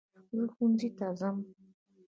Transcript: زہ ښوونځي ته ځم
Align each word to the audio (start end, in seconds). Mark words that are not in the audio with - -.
زہ 0.33 0.43
ښوونځي 0.53 0.89
ته 0.97 1.07
ځم 1.19 1.37